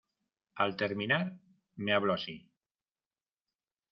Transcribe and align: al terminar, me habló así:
al 0.55 0.75
terminar, 0.77 1.37
me 1.75 1.93
habló 1.93 2.13
así: 2.15 2.49